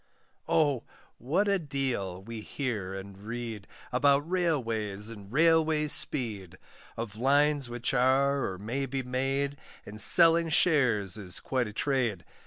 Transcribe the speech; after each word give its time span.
Oh! 0.49 0.81
what 1.19 1.47
a 1.47 1.59
deal 1.59 2.23
we 2.23 2.41
hear 2.41 2.95
and 2.95 3.19
read, 3.21 3.67
About 3.91 4.27
Railways 4.27 5.11
and 5.11 5.31
Railway 5.31 5.87
speed! 5.89 6.57
Of 6.97 7.17
lines 7.17 7.69
which 7.69 7.93
are, 7.93 8.47
or 8.51 8.57
may 8.57 8.87
be 8.87 9.03
made, 9.03 9.57
And 9.85 10.01
selling 10.01 10.49
shares 10.49 11.19
is 11.19 11.39
quite 11.39 11.67
a 11.67 11.73
trade. 11.73 12.25